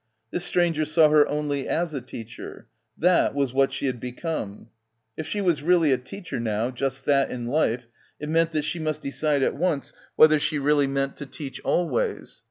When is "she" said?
3.71-3.85, 5.27-5.41, 8.63-8.79, 10.39-10.57